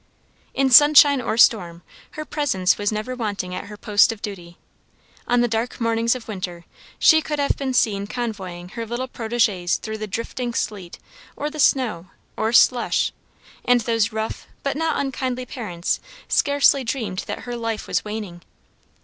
[0.55, 4.57] In sunshine or storm her presence was never wanting at her post of duty.
[5.27, 6.65] On the dark mornings of winter
[6.97, 10.97] she could have been seen convoying her little protégés through the driving sleet,
[11.35, 13.11] or the snow, or slush,
[13.63, 18.41] and those rough but not unkindly parents scarcely dreamed that her life was waning.